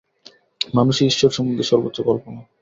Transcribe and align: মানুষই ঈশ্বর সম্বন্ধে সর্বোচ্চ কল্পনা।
মানুষই 0.73 1.05
ঈশ্বর 1.05 1.31
সম্বন্ধে 1.31 1.63
সর্বোচ্চ 1.63 1.97
কল্পনা। 2.01 2.41